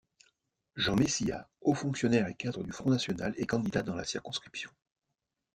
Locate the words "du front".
2.63-2.89